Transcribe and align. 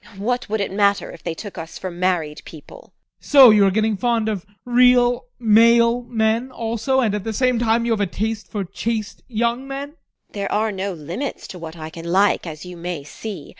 TEKLA. 0.03 0.19
What 0.19 0.49
would 0.49 0.61
it 0.61 0.71
matter 0.71 1.11
if 1.11 1.21
they 1.21 1.35
took 1.35 1.59
us 1.59 1.77
for 1.77 1.91
married 1.91 2.41
people? 2.43 2.91
ADOLPH. 3.19 3.23
So 3.29 3.43
now 3.45 3.49
you 3.51 3.65
are 3.67 3.69
getting 3.69 3.95
fond 3.97 4.29
of 4.29 4.47
real 4.65 5.25
male 5.37 6.01
men 6.05 6.49
also, 6.51 7.01
and 7.01 7.13
at 7.13 7.23
the 7.23 7.33
same 7.33 7.59
time 7.59 7.85
you 7.85 7.91
have 7.91 8.01
a 8.01 8.07
taste 8.07 8.47
for 8.47 8.63
chaste 8.63 9.21
young 9.27 9.67
men? 9.67 9.89
TEKLA. 9.89 9.97
There 10.33 10.51
are 10.51 10.71
no 10.71 10.93
limits 10.93 11.45
to 11.49 11.59
what 11.59 11.77
I 11.77 11.91
can 11.91 12.05
like, 12.05 12.47
as 12.47 12.65
you 12.65 12.75
may 12.77 13.03
see. 13.03 13.49